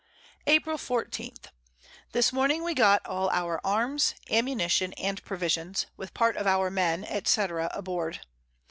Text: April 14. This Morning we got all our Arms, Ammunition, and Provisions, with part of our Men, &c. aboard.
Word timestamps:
April 0.47 0.79
14. 0.79 1.35
This 2.11 2.33
Morning 2.33 2.63
we 2.63 2.73
got 2.73 3.05
all 3.05 3.29
our 3.29 3.61
Arms, 3.63 4.15
Ammunition, 4.31 4.93
and 4.93 5.23
Provisions, 5.23 5.85
with 5.95 6.15
part 6.15 6.35
of 6.37 6.47
our 6.47 6.71
Men, 6.71 7.05
&c. 7.23 7.39
aboard. 7.39 8.21